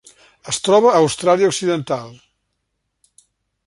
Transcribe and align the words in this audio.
Es 0.53 0.57
troba 0.67 0.93
a 0.93 1.01
Austràlia 1.03 1.51
Occidental. 1.53 2.19